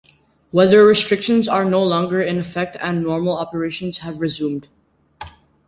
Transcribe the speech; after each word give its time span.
Weather 0.51 0.83
restrictions 0.83 1.47
are 1.47 1.63
no 1.63 1.83
longer 1.83 2.19
in 2.23 2.39
effect 2.39 2.75
and 2.79 3.03
normal 3.03 3.37
operations 3.37 3.99
have 3.99 4.19
resumed. 4.19 4.67